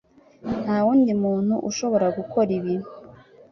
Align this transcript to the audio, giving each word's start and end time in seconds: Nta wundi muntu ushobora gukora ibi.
Nta 0.63 0.77
wundi 0.85 1.11
muntu 1.23 1.53
ushobora 1.69 2.07
gukora 2.17 2.49
ibi. 2.57 2.75